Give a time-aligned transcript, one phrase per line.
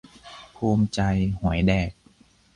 [0.55, 0.99] ภูมิใจ
[1.39, 1.91] หวยแดก